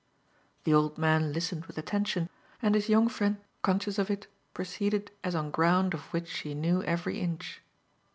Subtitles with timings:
[0.63, 2.27] The old man listened with attention,
[2.59, 6.81] and his young friend conscious of it, proceeded as on ground of which she knew
[6.81, 7.61] every inch.